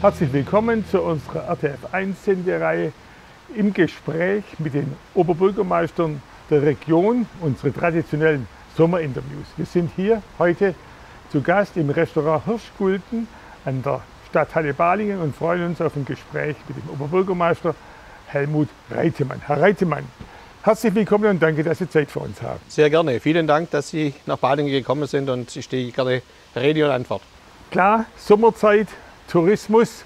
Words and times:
Herzlich 0.00 0.32
willkommen 0.32 0.84
zu 0.88 1.02
unserer 1.02 1.50
RTF1-Sendereihe 1.52 2.92
im 3.56 3.74
Gespräch 3.74 4.44
mit 4.58 4.74
den 4.74 4.94
Oberbürgermeistern 5.14 6.22
der 6.50 6.62
Region, 6.62 7.26
unsere 7.40 7.72
traditionellen 7.72 8.46
Sommerinterviews. 8.76 9.46
Wir 9.56 9.66
sind 9.66 9.90
hier 9.96 10.22
heute 10.38 10.76
zu 11.32 11.42
Gast 11.42 11.76
im 11.76 11.90
Restaurant 11.90 12.44
Hirschgulden 12.44 13.26
an 13.64 13.82
der 13.82 14.00
Stadthalle 14.30 14.72
Balingen 14.72 15.18
und 15.20 15.34
freuen 15.34 15.66
uns 15.66 15.80
auf 15.80 15.96
ein 15.96 16.04
Gespräch 16.04 16.54
mit 16.68 16.76
dem 16.76 16.90
Oberbürgermeister 16.90 17.74
Helmut 18.28 18.68
Reitemann. 18.92 19.42
Herr 19.44 19.60
Reitemann, 19.60 20.04
herzlich 20.68 20.94
willkommen 20.94 21.30
und 21.30 21.42
danke, 21.42 21.64
dass 21.64 21.78
Sie 21.78 21.88
Zeit 21.88 22.10
für 22.10 22.20
uns 22.20 22.42
haben. 22.42 22.60
Sehr 22.68 22.90
gerne. 22.90 23.20
Vielen 23.20 23.46
Dank, 23.46 23.70
dass 23.70 23.88
Sie 23.88 24.12
nach 24.26 24.36
Balingen 24.36 24.70
gekommen 24.70 25.06
sind 25.06 25.30
und 25.30 25.56
ich 25.56 25.64
stehe 25.64 25.90
gerne 25.92 26.20
Rede 26.54 26.84
und 26.84 26.90
Antwort. 26.90 27.22
Klar, 27.70 28.04
Sommerzeit, 28.18 28.88
Tourismus. 29.28 30.04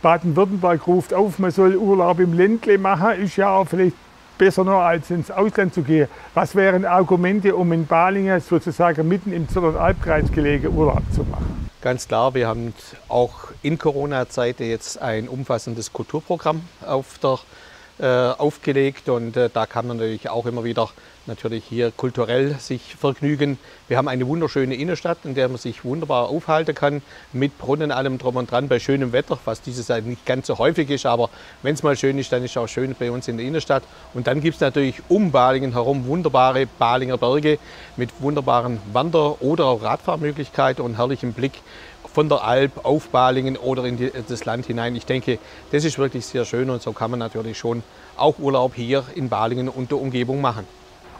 Baden-Württemberg 0.00 0.86
ruft 0.86 1.12
auf, 1.12 1.40
man 1.40 1.50
soll 1.50 1.74
Urlaub 1.74 2.20
im 2.20 2.32
Ländle 2.32 2.78
machen, 2.78 3.20
ist 3.20 3.34
ja 3.34 3.50
auch 3.50 3.64
vielleicht 3.64 3.96
besser 4.38 4.62
noch 4.62 4.82
als 4.82 5.10
ins 5.10 5.32
Ausland 5.32 5.74
zu 5.74 5.82
gehen. 5.82 6.06
Was 6.32 6.54
wären 6.54 6.84
Argumente, 6.84 7.56
um 7.56 7.72
in 7.72 7.84
Balingen 7.84 8.40
sozusagen 8.40 9.08
mitten 9.08 9.32
im 9.32 9.48
Zollernalbkreis 9.48 10.30
gelegen 10.30 10.76
Urlaub 10.76 11.02
zu 11.12 11.24
machen? 11.24 11.68
Ganz 11.80 12.06
klar, 12.06 12.34
wir 12.34 12.46
haben 12.46 12.72
auch 13.08 13.48
in 13.62 13.76
Corona-Zeiten 13.76 14.62
jetzt 14.62 15.02
ein 15.02 15.28
umfassendes 15.28 15.92
Kulturprogramm 15.92 16.62
auf 16.86 17.18
der 17.18 17.40
aufgelegt 18.04 19.08
und 19.08 19.36
äh, 19.36 19.50
da 19.52 19.66
kann 19.66 19.86
man 19.86 19.96
natürlich 19.96 20.30
auch 20.30 20.46
immer 20.46 20.64
wieder 20.64 20.88
natürlich 21.28 21.64
hier 21.68 21.92
kulturell 21.92 22.56
sich 22.58 22.96
vergnügen. 22.96 23.58
Wir 23.86 23.98
haben 23.98 24.08
eine 24.08 24.26
wunderschöne 24.26 24.74
Innenstadt, 24.74 25.18
in 25.24 25.34
der 25.34 25.48
man 25.48 25.58
sich 25.58 25.84
wunderbar 25.84 26.28
aufhalten 26.28 26.74
kann, 26.74 27.02
mit 27.32 27.58
Brunnen, 27.58 27.92
allem 27.92 28.18
drum 28.18 28.36
und 28.36 28.50
dran, 28.50 28.66
bei 28.66 28.80
schönem 28.80 29.12
Wetter, 29.12 29.38
was 29.44 29.60
dieses 29.60 29.88
Jahr 29.88 30.00
nicht 30.00 30.26
ganz 30.26 30.46
so 30.46 30.58
häufig 30.58 30.90
ist, 30.90 31.06
aber 31.06 31.28
wenn 31.62 31.74
es 31.74 31.82
mal 31.82 31.96
schön 31.96 32.18
ist, 32.18 32.32
dann 32.32 32.42
ist 32.44 32.52
es 32.52 32.56
auch 32.56 32.66
schön 32.66 32.96
bei 32.98 33.10
uns 33.10 33.28
in 33.28 33.36
der 33.36 33.46
Innenstadt. 33.46 33.84
Und 34.14 34.26
dann 34.26 34.40
gibt 34.40 34.56
es 34.56 34.60
natürlich 34.60 35.02
um 35.08 35.30
Balingen 35.30 35.72
herum 35.72 36.06
wunderbare 36.06 36.66
Balinger 36.66 37.18
Berge 37.18 37.58
mit 37.96 38.10
wunderbaren 38.20 38.80
Wander- 38.92 39.40
oder 39.42 39.66
auch 39.66 39.82
Radfahrmöglichkeiten 39.82 40.82
und 40.84 40.96
herrlichem 40.96 41.32
Blick 41.34 41.52
von 42.18 42.28
der 42.28 42.42
Alp 42.42 42.84
auf 42.84 43.10
Balingen 43.10 43.56
oder 43.56 43.84
in 43.84 43.96
die, 43.96 44.10
das 44.28 44.44
Land 44.44 44.66
hinein. 44.66 44.96
Ich 44.96 45.06
denke, 45.06 45.38
das 45.70 45.84
ist 45.84 46.00
wirklich 46.00 46.26
sehr 46.26 46.44
schön 46.44 46.68
und 46.68 46.82
so 46.82 46.90
kann 46.90 47.12
man 47.12 47.20
natürlich 47.20 47.56
schon 47.56 47.84
auch 48.16 48.40
Urlaub 48.40 48.74
hier 48.74 49.04
in 49.14 49.28
Balingen 49.28 49.68
und 49.68 49.92
der 49.92 50.00
Umgebung 50.00 50.40
machen. 50.40 50.66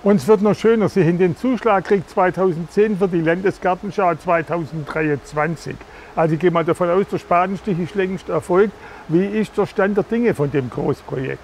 Und 0.02 0.16
es 0.16 0.26
wird 0.26 0.42
noch 0.42 0.56
schöner, 0.56 0.88
Sie 0.88 1.04
haben 1.04 1.18
den 1.18 1.36
Zuschlag 1.36 1.84
gekriegt 1.84 2.10
2010 2.10 2.98
für 2.98 3.06
die 3.06 3.20
Landesgartenschau 3.20 4.16
2023. 4.16 5.76
Also 6.16 6.34
ich 6.34 6.40
gehe 6.40 6.50
mal 6.50 6.64
davon 6.64 6.90
aus, 6.90 7.06
der 7.12 7.18
Spatenstich 7.18 7.78
ist 7.78 7.94
längst 7.94 8.28
erfolgt. 8.28 8.72
Wie 9.06 9.24
ist 9.24 9.56
der 9.56 9.66
Stand 9.66 9.96
der 9.96 10.02
Dinge 10.02 10.34
von 10.34 10.50
dem 10.50 10.68
Großprojekt? 10.68 11.38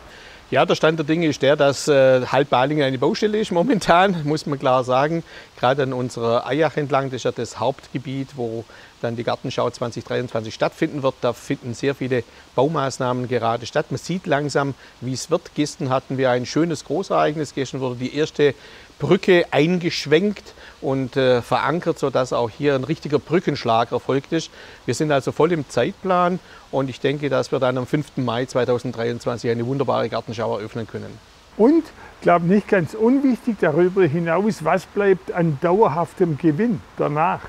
Ja, 0.50 0.66
der 0.66 0.74
Stand 0.74 0.98
der 0.98 1.06
Dinge 1.06 1.26
ist 1.26 1.40
der, 1.40 1.56
dass 1.56 1.88
äh, 1.88 2.26
halb 2.26 2.50
Balingen 2.50 2.84
eine 2.84 2.98
Baustelle 2.98 3.38
ist 3.38 3.50
momentan, 3.50 4.16
muss 4.24 4.44
man 4.44 4.58
klar 4.58 4.84
sagen. 4.84 5.22
Gerade 5.58 5.84
an 5.84 5.94
unserer 5.94 6.44
Eyach 6.50 6.76
entlang, 6.76 7.06
das 7.06 7.16
ist 7.16 7.24
ja 7.24 7.32
das 7.32 7.58
Hauptgebiet, 7.58 8.36
wo 8.36 8.64
dann 9.00 9.16
die 9.16 9.24
Gartenschau 9.24 9.70
2023 9.70 10.52
stattfinden 10.52 11.02
wird. 11.02 11.14
Da 11.22 11.32
finden 11.32 11.72
sehr 11.72 11.94
viele 11.94 12.24
Baumaßnahmen 12.56 13.26
gerade 13.26 13.64
statt. 13.64 13.86
Man 13.90 13.98
sieht 13.98 14.26
langsam, 14.26 14.74
wie 15.00 15.14
es 15.14 15.30
wird. 15.30 15.50
Gestern 15.54 15.88
hatten 15.88 16.18
wir 16.18 16.30
ein 16.30 16.44
schönes 16.44 16.84
Großereignis. 16.84 17.54
Gestern 17.54 17.80
wurde 17.80 17.96
die 17.96 18.14
erste 18.14 18.54
Brücke 18.98 19.46
eingeschwenkt 19.50 20.54
und 20.84 21.16
äh, 21.16 21.40
verankert, 21.40 21.98
sodass 21.98 22.32
auch 22.32 22.50
hier 22.50 22.74
ein 22.74 22.84
richtiger 22.84 23.18
Brückenschlag 23.18 23.90
erfolgt 23.90 24.32
ist. 24.32 24.50
Wir 24.84 24.94
sind 24.94 25.10
also 25.10 25.32
voll 25.32 25.50
im 25.52 25.68
Zeitplan 25.68 26.38
und 26.70 26.90
ich 26.90 27.00
denke, 27.00 27.30
dass 27.30 27.50
wir 27.50 27.58
dann 27.58 27.78
am 27.78 27.86
5. 27.86 28.18
Mai 28.18 28.44
2023 28.44 29.50
eine 29.50 29.66
wunderbare 29.66 30.08
Gartenschau 30.08 30.58
eröffnen 30.58 30.86
können. 30.86 31.18
Und, 31.56 31.84
glaube 32.20 32.46
nicht 32.46 32.68
ganz 32.68 32.94
unwichtig 32.94 33.56
darüber 33.60 34.04
hinaus, 34.04 34.64
was 34.64 34.84
bleibt 34.86 35.32
an 35.32 35.58
dauerhaftem 35.62 36.36
Gewinn 36.36 36.80
danach? 36.98 37.40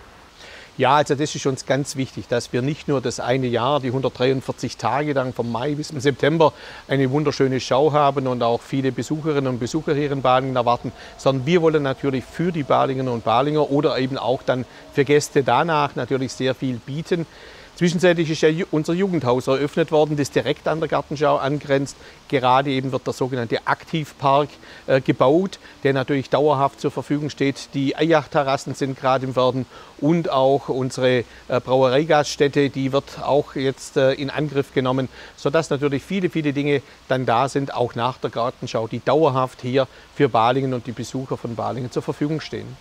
Ja, 0.77 0.97
also 0.97 1.15
das 1.15 1.33
ist 1.33 1.45
uns 1.45 1.65
ganz 1.65 1.95
wichtig, 1.95 2.27
dass 2.27 2.51
wir 2.51 2.61
nicht 2.61 2.89
nur 2.89 2.99
das 2.99 3.21
eine 3.21 3.47
Jahr, 3.47 3.79
die 3.79 3.87
143 3.87 4.75
Tage 4.75 5.13
lang 5.13 5.31
vom 5.31 5.49
Mai 5.49 5.75
bis 5.75 5.87
zum 5.87 6.01
September 6.01 6.51
eine 6.89 7.09
wunderschöne 7.11 7.61
Schau 7.61 7.93
haben 7.93 8.27
und 8.27 8.43
auch 8.43 8.59
viele 8.61 8.91
Besucherinnen 8.91 9.47
und 9.47 9.59
Besucher 9.59 9.95
hier 9.95 10.11
in 10.11 10.21
Balingen 10.21 10.57
erwarten, 10.57 10.91
sondern 11.15 11.45
wir 11.45 11.61
wollen 11.61 11.81
natürlich 11.81 12.25
für 12.25 12.51
die 12.51 12.63
Balingerinnen 12.63 13.13
und 13.13 13.23
Balinger 13.23 13.71
oder 13.71 13.97
eben 13.97 14.17
auch 14.17 14.43
dann 14.43 14.65
für 14.91 15.05
Gäste 15.05 15.43
danach 15.43 15.95
natürlich 15.95 16.33
sehr 16.33 16.53
viel 16.53 16.75
bieten. 16.85 17.25
Zwischenzeitlich 17.75 18.29
ist 18.31 18.39
ja 18.41 18.49
unser 18.71 18.93
Jugendhaus 18.93 19.47
eröffnet 19.47 19.91
worden, 19.91 20.15
das 20.15 20.31
direkt 20.31 20.65
an 20.65 20.79
der 20.79 20.87
Gartenschau 20.87 21.35
angrenzt. 21.35 21.97
Gerade 22.29 22.69
eben 22.69 22.93
wird 22.93 23.05
der 23.05 23.13
sogenannte 23.13 23.67
Aktivpark 23.67 24.47
äh, 24.87 25.01
gebaut, 25.01 25.59
der 25.83 25.91
natürlich 25.91 26.29
dauerhaft 26.29 26.79
zur 26.79 26.91
Verfügung 26.91 27.29
steht. 27.29 27.67
Die 27.73 27.93
Eyach-Terrassen 27.93 28.75
sind 28.75 28.97
gerade 28.97 29.25
im 29.25 29.35
Werden 29.35 29.65
und 29.97 30.31
auch 30.31 30.69
unsere 30.69 31.25
äh, 31.49 31.59
Brauereigaststätte, 31.59 32.69
die 32.69 32.93
wird 32.93 33.19
auch 33.21 33.55
jetzt 33.55 33.97
äh, 33.97 34.13
in 34.13 34.29
Angriff 34.29 34.73
genommen, 34.73 35.09
sodass 35.35 35.69
natürlich 35.69 36.01
viele, 36.01 36.29
viele 36.29 36.53
Dinge 36.53 36.81
dann 37.09 37.25
da 37.25 37.49
sind, 37.49 37.73
auch 37.73 37.93
nach 37.93 38.17
der 38.19 38.29
Gartenschau, 38.29 38.87
die 38.87 39.03
dauerhaft 39.03 39.61
hier 39.61 39.89
für 40.15 40.29
Balingen 40.29 40.73
und 40.73 40.87
die 40.87 40.93
Besucher 40.93 41.35
von 41.35 41.55
Balingen 41.55 41.91
zur 41.91 42.03
Verfügung 42.03 42.39
stehen. 42.39 42.77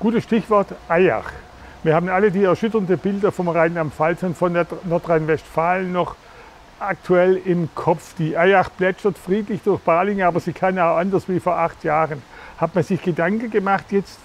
Gutes 0.00 0.24
Stichwort 0.24 0.68
Eyach. 0.90 1.32
Wir 1.84 1.94
haben 1.94 2.08
alle 2.08 2.30
die 2.30 2.44
erschütternden 2.44 2.96
Bilder 2.96 3.30
vom 3.30 3.46
Rheinland-Pfalz 3.46 4.22
und 4.22 4.38
von 4.38 4.56
Nordrhein-Westfalen 4.84 5.92
noch 5.92 6.16
aktuell 6.80 7.36
im 7.44 7.68
Kopf. 7.74 8.14
Die 8.14 8.32
Eyach 8.32 8.70
plätschert 8.74 9.18
friedlich 9.18 9.60
durch 9.62 9.80
Balingen, 9.82 10.26
aber 10.26 10.40
sie 10.40 10.54
kann 10.54 10.78
auch 10.78 10.96
anders 10.96 11.28
wie 11.28 11.40
vor 11.40 11.58
acht 11.58 11.84
Jahren. 11.84 12.22
Hat 12.56 12.74
man 12.74 12.84
sich 12.84 13.02
Gedanken 13.02 13.50
gemacht 13.50 13.84
jetzt 13.90 14.18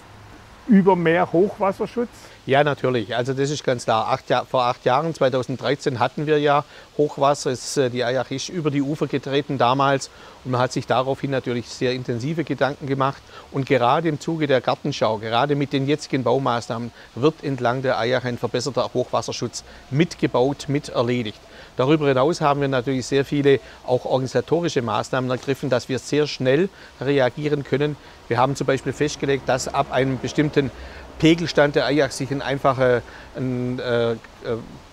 über 0.70 0.96
mehr 0.96 1.34
Hochwasserschutz? 1.34 2.10
Ja, 2.46 2.64
natürlich. 2.64 3.16
Also 3.16 3.34
das 3.34 3.50
ist 3.50 3.64
ganz 3.64 3.84
klar. 3.84 4.08
Acht 4.08 4.30
Jahr, 4.30 4.46
vor 4.46 4.64
acht 4.64 4.86
Jahren, 4.86 5.14
2013, 5.14 6.00
hatten 6.00 6.28
wir 6.28 6.40
ja 6.40 6.64
Hochwasser. 6.98 7.52
Es, 7.52 7.76
äh, 7.76 7.90
die 7.90 8.02
Eyach 8.02 8.32
ist 8.32 8.50
über 8.50 8.72
die 8.72 8.82
Ufer 8.82 9.08
getreten 9.08 9.58
damals 9.58 10.10
und 10.46 10.52
man 10.52 10.62
hat 10.62 10.72
sich 10.72 10.88
daraufhin 10.88 11.32
natürlich 11.32 11.68
sehr 11.68 11.94
intensive 11.94 12.44
Gedanken 12.44 12.88
gemacht. 12.88 13.22
Und 13.52 13.66
gerade 13.66 14.08
im 14.08 14.20
Zuge 14.20 14.48
der 14.48 14.62
Gartenschau, 14.62 15.18
gerade 15.18 15.56
mit 15.56 15.74
den 15.74 15.88
jetzigen 15.88 16.24
Baumaßnahmen, 16.24 16.92
wird 17.16 17.44
entlang 17.44 17.82
der 17.82 18.00
Eyach 18.00 18.24
ein 18.24 18.38
verbesserter 18.38 18.90
Hochwasserschutz 18.94 19.64
mitgebaut, 19.90 20.66
mit 20.68 20.90
erledigt. 20.90 21.42
Darüber 21.80 22.10
hinaus 22.10 22.42
haben 22.42 22.60
wir 22.60 22.68
natürlich 22.68 23.06
sehr 23.06 23.24
viele 23.24 23.62
auch 23.88 24.04
organisatorische 24.04 24.82
Maßnahmen 24.82 25.32
ergriffen, 25.32 25.70
dass 25.70 25.88
wir 25.88 25.98
sehr 25.98 26.28
schnell 26.28 26.68
reagieren 27.00 27.64
können. 27.64 27.96
Wir 28.28 28.38
haben 28.38 28.58
zum 28.58 28.68
Beispiel 28.68 28.92
festgelegt, 28.92 29.48
dass 29.48 29.74
ab 29.74 29.90
einem 29.94 30.20
bestimmten 30.20 30.72
Pegelstand 31.20 31.78
der 31.78 31.86
Ajax 31.86 32.18
sich 32.18 32.32
ein 32.32 32.42
einfacher 32.42 33.02
ein, 33.38 33.80
äh, 33.80 34.16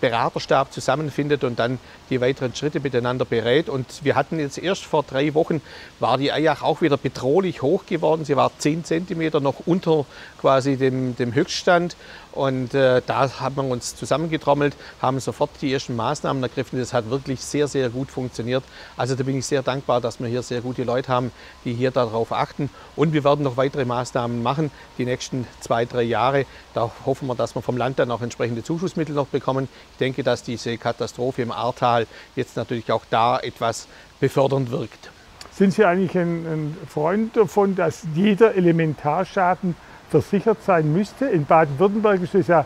Beraterstab 0.01 0.73
zusammenfindet 0.73 1.45
und 1.45 1.59
dann 1.59 1.79
die 2.11 2.21
weiteren 2.21 2.55
Schritte 2.55 2.81
miteinander 2.81 3.25
berät. 3.25 3.69
Und 3.69 4.05
wir 4.05 4.15
hatten 4.15 4.39
jetzt 4.39 4.59
erst 4.59 4.85
vor 4.85 5.03
drei 5.03 5.35
Wochen, 5.35 5.61
war 6.01 6.19
die 6.19 6.29
Eyach 6.29 6.63
auch 6.63 6.83
wieder 6.83 6.97
bedrohlich 6.97 7.63
hoch 7.63 7.87
geworden. 7.87 8.25
Sie 8.25 8.37
war 8.37 8.51
10 8.57 8.85
cm 8.85 9.43
noch 9.43 9.67
unter 9.67 10.07
quasi 10.41 10.77
dem, 10.77 11.17
dem 11.17 11.35
Höchststand. 11.35 11.97
Und 12.37 12.75
äh, 12.75 13.01
da 13.07 13.41
haben 13.41 13.57
wir 13.57 13.65
uns 13.65 13.97
zusammengetrommelt, 13.97 14.77
haben 15.01 15.21
sofort 15.21 15.51
die 15.63 15.73
ersten 15.73 15.97
Maßnahmen 15.97 16.43
ergriffen. 16.43 16.79
Das 16.79 16.93
hat 16.93 17.09
wirklich 17.09 17.41
sehr, 17.41 17.67
sehr 17.67 17.89
gut 17.89 18.11
funktioniert. 18.11 18.63
Also 18.97 19.15
da 19.15 19.25
bin 19.25 19.39
ich 19.39 19.47
sehr 19.47 19.63
dankbar, 19.63 20.03
dass 20.03 20.21
wir 20.21 20.29
hier 20.29 20.43
sehr 20.43 20.61
gute 20.61 20.85
Leute 20.85 21.09
haben, 21.09 21.33
die 21.65 21.73
hier 21.73 21.91
darauf 21.91 22.33
achten. 22.33 22.69
Und 22.95 23.15
wir 23.15 23.25
werden 23.25 23.43
noch 23.43 23.57
weitere 23.57 23.87
Maßnahmen 23.87 24.43
machen, 24.43 24.71
die 24.99 25.07
nächsten 25.07 25.47
zwei, 25.61 25.87
drei 25.87 26.03
Jahre. 26.03 26.45
Da 26.75 26.91
hoffen 27.07 27.27
wir, 27.27 27.35
dass 27.35 27.55
wir 27.55 27.63
vom 27.63 27.79
Land 27.79 27.99
dann 27.99 28.11
auch 28.11 28.21
entsprechende 28.21 28.63
Zuschussmittel 28.63 29.15
noch 29.15 29.29
bekommen. 29.39 29.69
Ich 29.93 29.99
denke, 29.99 30.23
dass 30.23 30.43
diese 30.43 30.79
Katastrophe 30.79 31.43
im 31.43 31.53
Ahrtal 31.53 32.07
jetzt 32.35 32.57
natürlich 32.57 32.91
auch 32.91 33.05
da 33.11 33.39
etwas 33.39 33.87
befördernd 34.21 34.71
wirkt. 34.71 35.11
Sind 35.53 35.73
Sie 35.73 35.85
eigentlich 35.85 36.17
ein, 36.17 36.47
ein 36.47 36.77
Freund 36.89 37.37
davon, 37.37 37.75
dass 37.77 38.03
jeder 38.15 38.55
Elementarschaden 38.55 39.75
versichert 40.11 40.63
sein 40.65 40.93
müsste? 40.93 41.27
In 41.27 41.47
Baden-Württemberg 41.47 42.23
ist 42.23 42.35
es 42.35 42.49
ja 42.49 42.65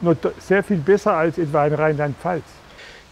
noch 0.00 0.16
sehr 0.38 0.62
viel 0.62 0.78
besser 0.78 1.14
als 1.14 1.38
etwa 1.38 1.66
in 1.66 1.74
Rheinland-Pfalz. 1.74 2.44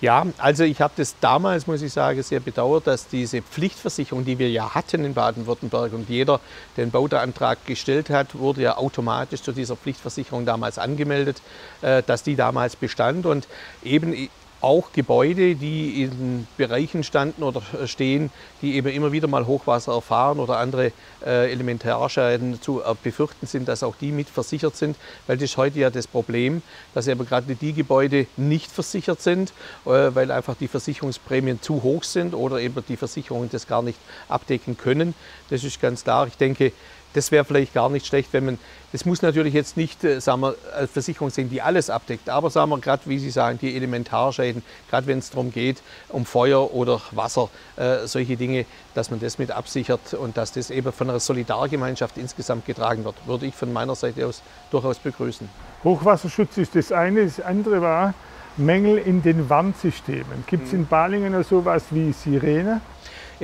Ja, 0.04 0.26
also 0.36 0.64
ich 0.64 0.82
habe 0.82 0.92
das 0.98 1.14
damals, 1.18 1.66
muss 1.66 1.80
ich 1.80 1.90
sagen, 1.90 2.22
sehr 2.22 2.40
bedauert, 2.40 2.86
dass 2.86 3.08
diese 3.08 3.40
Pflichtversicherung, 3.40 4.26
die 4.26 4.38
wir 4.38 4.50
ja 4.50 4.74
hatten 4.74 5.02
in 5.02 5.14
Baden-Württemberg 5.14 5.94
und 5.94 6.10
jeder, 6.10 6.40
der 6.76 6.84
den 6.84 6.90
Bauteantrag 6.90 7.64
gestellt 7.64 8.10
hat, 8.10 8.38
wurde 8.38 8.60
ja 8.60 8.76
automatisch 8.76 9.40
zu 9.40 9.52
dieser 9.52 9.76
Pflichtversicherung 9.76 10.44
damals 10.44 10.78
angemeldet, 10.78 11.40
äh, 11.80 12.02
dass 12.02 12.22
die 12.22 12.36
damals 12.36 12.76
bestand. 12.76 13.24
Und 13.24 13.48
eben 13.82 14.28
auch 14.60 14.92
Gebäude, 14.92 15.54
die 15.54 16.02
in 16.02 16.46
Bereichen 16.56 17.04
standen 17.04 17.42
oder 17.42 17.62
stehen, 17.86 18.30
die 18.62 18.76
eben 18.76 18.88
immer 18.88 19.12
wieder 19.12 19.28
mal 19.28 19.46
Hochwasser 19.46 19.92
erfahren 19.92 20.38
oder 20.38 20.58
andere 20.58 20.92
äh, 21.24 21.52
Elementarschäden 21.52 22.62
zu 22.62 22.80
äh, 22.80 22.94
befürchten 23.02 23.46
sind, 23.46 23.68
dass 23.68 23.82
auch 23.82 23.94
die 23.96 24.10
mit 24.10 24.28
versichert 24.28 24.76
sind. 24.76 24.96
Weil 25.26 25.36
das 25.36 25.50
ist 25.50 25.56
heute 25.56 25.78
ja 25.78 25.90
das 25.90 26.06
Problem, 26.06 26.62
dass 26.94 27.06
eben 27.06 27.26
gerade 27.26 27.54
die 27.54 27.72
Gebäude 27.72 28.26
nicht 28.36 28.70
versichert 28.70 29.20
sind, 29.20 29.50
äh, 29.84 30.14
weil 30.14 30.30
einfach 30.30 30.56
die 30.58 30.68
Versicherungsprämien 30.68 31.60
zu 31.60 31.82
hoch 31.82 32.04
sind 32.04 32.34
oder 32.34 32.60
eben 32.60 32.82
die 32.88 32.96
Versicherungen 32.96 33.50
das 33.50 33.66
gar 33.66 33.82
nicht 33.82 33.98
abdecken 34.28 34.78
können. 34.78 35.14
Das 35.50 35.62
ist 35.62 35.80
ganz 35.80 36.04
klar. 36.04 36.26
Ich 36.26 36.36
denke, 36.36 36.72
das 37.14 37.30
wäre 37.32 37.44
vielleicht 37.44 37.72
gar 37.72 37.88
nicht 37.88 38.06
schlecht, 38.06 38.32
wenn 38.32 38.44
man, 38.44 38.58
das 38.92 39.04
muss 39.04 39.22
natürlich 39.22 39.54
jetzt 39.54 39.76
nicht, 39.76 40.04
äh, 40.04 40.20
sagen 40.20 40.42
wir, 40.42 40.54
als 40.74 40.90
Versicherung 40.90 41.30
sein, 41.30 41.48
die 41.48 41.62
alles 41.62 41.90
abdeckt, 41.90 42.28
aber 42.28 42.50
sagen 42.50 42.70
wir 42.70 42.78
gerade, 42.78 43.02
wie 43.06 43.18
Sie 43.18 43.30
sagen, 43.30 43.58
die 43.60 43.74
Elementarschäden, 43.74 44.62
gerade 44.90 45.06
wenn 45.06 45.18
es 45.18 45.30
darum 45.30 45.52
geht, 45.52 45.82
um 46.08 46.26
Feuer 46.26 46.74
oder 46.74 47.00
Wasser, 47.12 47.48
äh, 47.76 48.06
solche 48.06 48.36
Dinge, 48.36 48.66
dass 48.94 49.10
man 49.10 49.20
das 49.20 49.38
mit 49.38 49.50
absichert 49.50 50.14
und 50.14 50.36
dass 50.36 50.52
das 50.52 50.70
eben 50.70 50.92
von 50.92 51.08
einer 51.08 51.20
Solidargemeinschaft 51.20 52.18
insgesamt 52.18 52.66
getragen 52.66 53.04
wird, 53.04 53.16
würde 53.26 53.46
ich 53.46 53.54
von 53.54 53.72
meiner 53.72 53.94
Seite 53.94 54.26
aus 54.26 54.42
durchaus 54.70 54.98
begrüßen. 54.98 55.48
Hochwasserschutz 55.82 56.56
ist 56.58 56.74
das 56.74 56.92
eine, 56.92 57.24
das 57.24 57.40
andere 57.40 57.80
war 57.80 58.14
Mängel 58.56 58.98
in 58.98 59.22
den 59.22 59.48
Warnsystemen. 59.48 60.44
Gibt 60.46 60.68
es 60.68 60.72
in 60.72 60.86
Balingen 60.86 61.32
noch 61.32 61.44
sowas 61.44 61.84
wie 61.90 62.12
Sirene? 62.12 62.80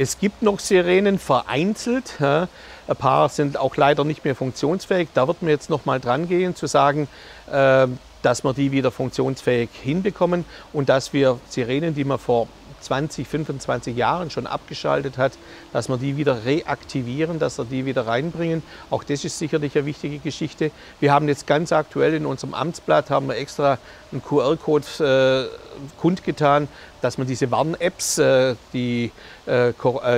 Es 0.01 0.19
gibt 0.19 0.41
noch 0.41 0.61
Sirenen 0.61 1.19
vereinzelt. 1.19 2.23
Ein 2.23 2.49
paar 2.97 3.29
sind 3.29 3.59
auch 3.59 3.77
leider 3.77 4.03
nicht 4.03 4.25
mehr 4.25 4.35
funktionsfähig. 4.35 5.11
Da 5.13 5.29
wird 5.29 5.43
man 5.43 5.51
jetzt 5.51 5.69
noch 5.69 5.85
mal 5.85 6.01
dran 6.01 6.27
gehen, 6.27 6.57
zu 6.57 6.67
sagen, 6.67 7.07
ähm, 7.53 7.99
dass 8.23 8.43
wir 8.43 8.55
die 8.55 8.73
wieder 8.73 8.93
funktionsfähig 8.93 9.69
hinbekommen 9.83 10.47
und 10.73 10.89
dass 10.89 11.13
wir 11.13 11.39
Sirenen, 11.51 11.95
die 11.95 12.05
man 12.05 12.19
vor 12.19 12.49
20, 12.81 13.29
25 13.29 13.97
Jahren 13.97 14.31
schon 14.31 14.47
abgeschaltet 14.47 15.19
hat, 15.19 15.33
dass 15.73 15.89
wir 15.89 15.99
die 15.99 16.17
wieder 16.17 16.45
reaktivieren, 16.45 17.39
dass 17.39 17.59
wir 17.59 17.65
die 17.65 17.85
wieder 17.85 18.07
reinbringen. 18.07 18.63
Auch 18.91 19.05
das 19.05 19.25
ist 19.25 19.39
sicherlich 19.39 19.77
eine 19.77 19.87
wichtige 19.87 20.19
Geschichte. 20.19 20.71
Wir 20.99 21.13
haben 21.13 21.29
jetzt 21.29 21.47
ganz 21.47 21.73
aktuell 21.73 22.15
in 22.15 22.27
unserem 22.27 22.55
Amtsblatt 22.55 23.11
haben 23.11 23.29
wir 23.29 23.37
extra 23.37 23.79
einen 24.13 24.23
QR-Code 24.23 25.49
äh, 25.51 25.91
kundgetan, 26.01 26.69
dass 27.01 27.19
man 27.19 27.27
diese 27.27 27.51
Warn-Apps, 27.51 28.19
äh, 28.19 28.55
die, 28.73 29.13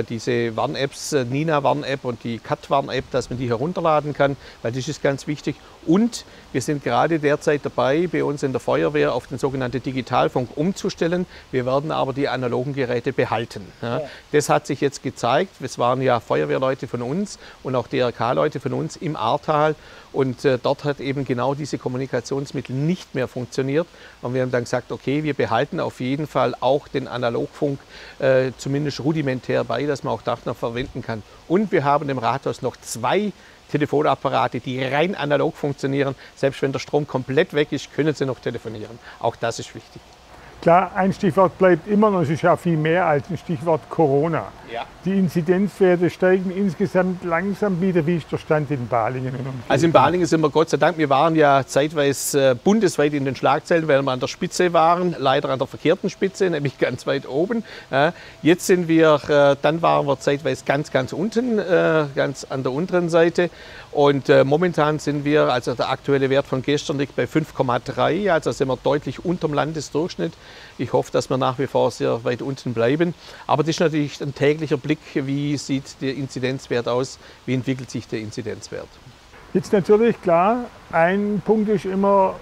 diese 0.09 0.55
Warn-Apps, 0.55 1.13
äh, 1.13 1.25
Nina-Warn-App 1.25 2.05
und 2.05 2.23
die 2.23 2.39
Cat-Warn-App, 2.39 3.09
dass 3.11 3.29
man 3.29 3.39
die 3.39 3.49
herunterladen 3.49 4.13
kann, 4.13 4.37
weil 4.61 4.71
das 4.71 4.87
ist 4.87 5.01
ganz 5.01 5.27
wichtig. 5.27 5.55
Und 5.85 6.25
wir 6.51 6.61
sind 6.61 6.83
gerade 6.83 7.19
derzeit 7.19 7.61
dabei, 7.63 8.07
bei 8.07 8.23
uns 8.23 8.43
in 8.43 8.51
der 8.51 8.61
Feuerwehr 8.61 9.13
auf 9.13 9.27
den 9.27 9.37
sogenannten 9.37 9.81
Digitalfunk 9.81 10.55
umzustellen. 10.55 11.25
Wir 11.51 11.65
werden 11.65 11.91
aber 11.91 12.13
die 12.13 12.29
analogen 12.29 12.73
Geräte 12.73 13.11
behalten. 13.11 13.65
Ja. 13.81 14.01
Das 14.31 14.49
hat 14.49 14.67
sich 14.67 14.79
jetzt 14.79 15.03
gezeigt. 15.03 15.55
Es 15.61 15.77
waren 15.77 16.01
ja 16.01 16.19
Feuerwehrleute 16.19 16.87
von 16.87 17.01
uns 17.01 17.39
und 17.63 17.75
auch 17.75 17.87
DRK-Leute 17.87 18.59
von 18.59 18.73
uns 18.73 18.95
im 18.95 19.15
Ahrtal. 19.15 19.75
Und 20.13 20.45
äh, 20.45 20.59
dort 20.61 20.83
hat 20.83 20.99
eben 20.99 21.25
genau 21.25 21.55
diese 21.55 21.79
Kommunikationsmittel 21.79 22.75
nicht 22.75 23.15
mehr 23.15 23.27
funktioniert. 23.27 23.87
Und 24.21 24.35
wir 24.35 24.43
haben 24.43 24.51
dann 24.51 24.63
gesagt, 24.63 24.91
okay, 24.91 25.23
wir 25.23 25.33
behalten 25.33 25.79
auf 25.79 25.99
jeden 25.99 26.27
Fall 26.27 26.55
auch 26.59 26.87
den 26.87 27.07
Analogfunk 27.07 27.79
äh, 28.19 28.51
zumindest 28.57 28.99
rudimentär 28.99 29.22
bei, 29.67 29.85
dass 29.85 30.03
man 30.03 30.13
auch 30.13 30.21
das 30.21 30.45
noch 30.45 30.55
verwenden 30.55 31.01
kann. 31.01 31.23
Und 31.47 31.71
wir 31.71 31.83
haben 31.83 32.09
im 32.09 32.17
Rathaus 32.17 32.61
noch 32.61 32.77
zwei 32.77 33.31
Telefonapparate, 33.71 34.59
die 34.59 34.83
rein 34.83 35.15
analog 35.15 35.55
funktionieren. 35.55 36.15
Selbst 36.35 36.61
wenn 36.61 36.71
der 36.71 36.79
Strom 36.79 37.07
komplett 37.07 37.53
weg 37.53 37.71
ist, 37.71 37.93
können 37.93 38.13
sie 38.13 38.25
noch 38.25 38.39
telefonieren. 38.39 38.99
Auch 39.19 39.35
das 39.35 39.59
ist 39.59 39.73
wichtig. 39.73 40.01
Klar, 40.61 40.91
ein 40.95 41.11
Stichwort 41.11 41.57
bleibt 41.57 41.87
immer 41.87 42.09
noch, 42.09 42.21
es 42.21 42.29
ist 42.29 42.41
ja 42.41 42.55
viel 42.55 42.77
mehr 42.77 43.05
als 43.05 43.29
ein 43.29 43.37
Stichwort 43.37 43.81
Corona. 43.89 44.51
Ja. 44.73 44.87
Die 45.05 45.11
Inzidenzwerte 45.11 46.09
steigen 46.09 46.49
insgesamt 46.49 47.23
langsam 47.23 47.79
wieder. 47.79 48.07
Wie 48.07 48.15
ist 48.15 48.31
der 48.31 48.39
Stand 48.39 48.71
in 48.71 48.87
Balingen? 48.87 49.35
Also 49.69 49.85
in 49.85 49.91
Balingen 49.91 50.25
sind 50.25 50.41
wir 50.41 50.49
Gott 50.49 50.71
sei 50.71 50.77
Dank, 50.77 50.97
wir 50.97 51.11
waren 51.11 51.35
ja 51.35 51.63
zeitweise 51.63 52.51
äh, 52.51 52.55
bundesweit 52.55 53.13
in 53.13 53.23
den 53.23 53.35
Schlagzeilen, 53.35 53.87
weil 53.87 54.01
wir 54.01 54.11
an 54.11 54.19
der 54.19 54.25
Spitze 54.25 54.73
waren, 54.73 55.15
leider 55.19 55.49
an 55.49 55.59
der 55.59 55.67
verkehrten 55.67 56.09
Spitze, 56.09 56.49
nämlich 56.49 56.77
ganz 56.79 57.05
weit 57.05 57.29
oben. 57.29 57.63
Jetzt 58.41 58.65
sind 58.65 58.87
wir, 58.87 59.21
äh, 59.27 59.55
dann 59.61 59.83
waren 59.83 60.07
wir 60.07 60.19
zeitweise 60.19 60.65
ganz, 60.65 60.91
ganz 60.91 61.13
unten, 61.13 61.59
äh, 61.59 62.05
ganz 62.15 62.43
an 62.49 62.63
der 62.63 62.71
unteren 62.71 63.09
Seite. 63.09 63.51
Und 63.91 64.27
momentan 64.43 64.97
sind 64.97 65.23
wir, 65.23 65.53
also 65.53 65.75
der 65.75 65.91
aktuelle 65.91 66.31
Wert 66.31 66.47
von 66.47 66.63
gestern 66.63 66.97
liegt 66.97 67.15
bei 67.15 67.25
5,3, 67.25 68.31
also 68.31 68.51
sind 68.51 68.67
wir 68.67 68.77
deutlich 68.83 69.23
unterm 69.23 69.53
Landesdurchschnitt. 69.53 70.33
Ich 70.79 70.93
hoffe, 70.93 71.11
dass 71.11 71.29
wir 71.29 71.37
nach 71.37 71.59
wie 71.59 71.67
vor 71.67 71.91
sehr 71.91 72.23
weit 72.23 72.41
unten 72.41 72.73
bleiben. 72.73 73.13
Aber 73.45 73.61
das 73.61 73.75
ist 73.75 73.81
natürlich 73.81 74.19
ein 74.19 74.33
täglicher 74.63 74.77
Blick, 74.77 74.99
wie 75.13 75.57
sieht 75.57 76.01
der 76.01 76.15
Inzidenzwert 76.15 76.87
aus, 76.87 77.19
wie 77.45 77.53
entwickelt 77.53 77.91
sich 77.91 78.07
der 78.07 78.19
Inzidenzwert. 78.19 78.87
Jetzt 79.53 79.73
natürlich 79.73 80.19
klar, 80.21 80.65
ein 80.91 81.41
Punkt 81.45 81.69
ist 81.69 81.85
immer 81.85 82.35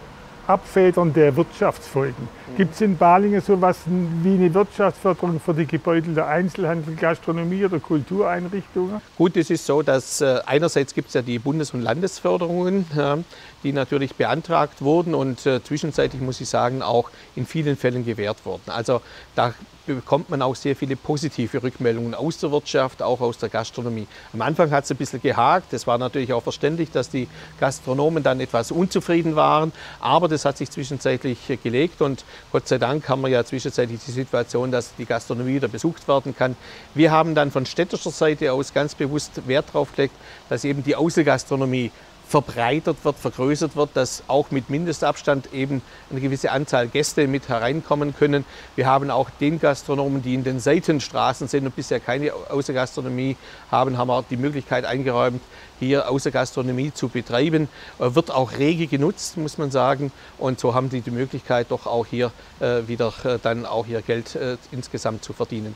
Abfedern 0.48 1.14
der 1.14 1.36
Wirtschaftsfolgen. 1.36 2.28
Gibt 2.58 2.74
es 2.76 2.82
in 2.82 2.98
Balingen 2.98 3.40
so 3.40 3.54
etwas 3.54 3.80
wie 3.88 4.34
eine 4.34 4.54
Wirtschaftsförderung 4.54 5.40
für 5.40 5.54
die 5.54 5.66
Gebäude 5.66 6.12
der 6.12 6.28
Einzelhandel, 6.28 6.96
Gastronomie 6.96 7.64
oder 7.64 7.80
Kultureinrichtungen? 7.80 9.02
Gut, 9.18 9.38
es 9.38 9.50
ist 9.50 9.66
so, 9.66 9.82
dass 9.82 10.20
äh, 10.20 10.40
einerseits 10.46 10.94
gibt 10.94 11.08
es 11.08 11.14
ja 11.14 11.22
die 11.22 11.40
Bundes- 11.40 11.74
und 11.74 11.82
Landesförderungen, 11.82 12.86
ja, 12.96 13.20
die 13.64 13.72
natürlich 13.72 14.16
beantragt 14.16 14.82
wurden 14.82 15.16
und 15.16 15.46
äh, 15.46 15.64
zwischenzeitlich 15.64 16.22
muss 16.22 16.42
ich 16.42 16.50
sagen 16.50 16.82
auch 16.82 17.10
in 17.36 17.46
vielen 17.46 17.78
Fällen 17.78 18.06
gewährt 18.06 18.46
wurden. 18.46 18.70
Also 18.70 19.02
da 19.36 19.54
bekommt 19.86 20.30
man 20.30 20.42
auch 20.42 20.56
sehr 20.56 20.76
viele 20.76 20.96
positive 20.96 21.64
Rückmeldungen 21.64 22.14
aus 22.14 22.38
der 22.38 22.52
Wirtschaft, 22.52 23.02
auch 23.02 23.20
aus 23.22 23.38
der 23.38 23.50
Gastronomie. 23.50 24.08
Am 24.34 24.42
Anfang 24.42 24.72
hat 24.72 24.84
es 24.84 24.92
ein 24.92 24.98
bisschen 24.98 25.22
gehakt. 25.22 25.74
Es 25.74 25.88
war 25.88 25.98
natürlich 25.98 26.34
auch 26.34 26.44
verständlich, 26.44 26.92
dass 26.92 27.10
die 27.10 27.28
Gastronomen 27.60 28.24
dann 28.24 28.40
etwas 28.40 28.72
unzufrieden 28.72 29.36
waren. 29.36 29.72
Aber 30.00 30.30
das 30.32 30.46
hat 30.46 30.58
sich 30.58 30.72
zwischenzeitlich 30.72 31.38
gelegt 31.62 32.02
und 32.02 32.24
Gott 32.52 32.68
sei 32.68 32.78
Dank 32.78 33.08
haben 33.10 33.22
wir 33.22 33.30
ja 33.30 33.44
zwischenzeitlich 33.44 34.00
die 34.06 34.12
Situation, 34.12 34.72
dass 34.72 34.96
die 34.96 35.06
Gastronomie 35.06 35.56
wieder 35.56 35.68
besucht 35.68 36.08
werden 36.08 36.36
kann. 36.36 36.56
Wir 36.94 37.12
haben 37.12 37.36
dann 37.36 37.52
von 37.52 37.66
städtischer 37.66 38.12
Seite 38.12 38.54
aus 38.54 38.74
ganz 38.74 38.96
bewusst 38.96 39.48
Wert 39.48 39.70
darauf 39.70 39.96
gelegt, 39.96 40.16
dass 40.50 40.64
eben 40.64 40.84
die 40.84 40.96
Außengastronomie 40.96 41.92
verbreitert 42.32 43.04
wird, 43.04 43.18
vergrößert 43.18 43.76
wird, 43.76 43.90
dass 43.94 44.24
auch 44.28 44.52
mit 44.52 44.70
Mindestabstand 44.70 45.54
eben 45.54 45.82
eine 46.10 46.22
gewisse 46.22 46.50
Anzahl 46.52 46.88
Gäste 46.88 47.28
mit 47.28 47.50
hereinkommen 47.50 48.16
können. 48.16 48.46
Wir 48.78 48.86
haben 48.86 49.12
auch 49.12 49.30
den 49.42 49.60
Gastronomen, 49.60 50.22
die 50.22 50.34
in 50.34 50.46
den 50.46 50.62
Seitenstraßen 50.62 51.50
sind 51.50 51.66
und 51.66 51.76
bisher 51.76 52.00
keine 52.00 52.32
Außergastronomie 52.34 53.36
haben, 53.70 53.98
haben 53.98 54.08
wir 54.08 54.24
die 54.30 54.38
Möglichkeit 54.38 54.86
eingeräumt, 54.86 55.42
hier 55.78 56.10
Außergastronomie 56.10 56.94
zu 56.94 57.10
betreiben. 57.10 57.68
Äh, 58.00 58.16
wird 58.16 58.32
auch 58.32 58.54
rege 58.54 58.88
genutzt, 58.88 59.36
muss 59.36 59.58
man 59.58 59.70
sagen. 59.70 60.14
Und 60.38 60.58
so 60.58 60.74
haben 60.74 60.90
die 60.90 61.02
die 61.02 61.12
Möglichkeit, 61.12 61.68
doch 61.70 61.86
auch 61.86 62.06
hier 62.06 62.32
äh, 62.62 62.88
wieder 62.88 63.14
äh, 63.26 63.40
dann 63.44 63.66
auch 63.66 63.88
ihr 63.88 64.02
Geld 64.02 64.40
insgesamt 64.72 65.26
zu 65.26 65.34
verdienen. 65.34 65.76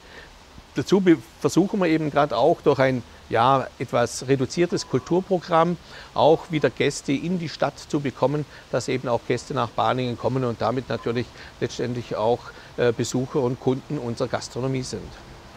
Dazu 0.76 1.02
versuchen 1.40 1.80
wir 1.80 1.88
eben 1.88 2.12
gerade 2.12 2.36
auch 2.36 2.62
durch 2.62 2.80
ein 2.80 3.02
ja, 3.30 3.68
etwas 3.80 4.28
reduziertes 4.28 4.88
Kulturprogramm 4.88 5.78
auch 6.14 6.52
wieder 6.52 6.70
Gäste 6.70 7.12
in 7.14 7.40
die 7.40 7.50
Stadt 7.50 7.80
zu 7.80 8.02
bekommen, 8.02 8.46
dass 8.72 8.88
eben 8.88 9.08
auch 9.08 9.22
Gäste 9.28 9.54
nach 9.54 9.70
Balingen 9.70 10.18
kommen 10.18 10.44
und 10.44 10.62
damit 10.62 10.90
natürlich 10.90 11.26
letztendlich 11.60 12.16
auch 12.16 12.40
äh, 12.78 12.92
Besucher 12.92 13.40
und 13.40 13.60
Kunden 13.60 13.98
unserer 13.98 14.28
Gastronomie 14.28 14.84
sind. 14.84 15.08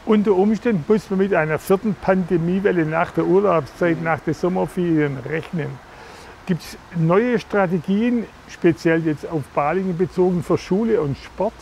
Unter 0.06 0.32
Umständen 0.32 0.84
muss 0.88 1.10
man 1.10 1.18
mit 1.18 1.34
einer 1.34 1.58
vierten 1.58 1.94
Pandemiewelle 1.94 2.86
nach 2.86 3.10
der 3.10 3.26
Urlaubszeit, 3.26 4.00
nach 4.00 4.20
den 4.20 4.34
Sommerferien 4.34 5.18
rechnen. 5.18 5.68
Gibt 6.46 6.62
es 6.62 6.78
neue 6.96 7.38
Strategien, 7.38 8.24
speziell 8.48 9.04
jetzt 9.04 9.28
auf 9.28 9.42
Balingen 9.54 9.98
bezogen, 9.98 10.42
für 10.42 10.56
Schule 10.56 11.02
und 11.02 11.18
Sport? 11.18 11.52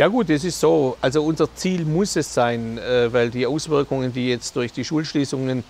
Ja 0.00 0.08
gut, 0.08 0.30
es 0.30 0.44
ist 0.44 0.58
so. 0.58 0.96
Also 1.02 1.22
unser 1.22 1.54
Ziel 1.54 1.84
muss 1.84 2.16
es 2.16 2.32
sein, 2.32 2.78
äh, 2.78 3.12
weil 3.12 3.28
die 3.28 3.44
Auswirkungen, 3.44 4.10
die 4.14 4.30
jetzt 4.30 4.56
durch 4.56 4.72
die 4.72 4.82
Schulschließungen 4.82 5.62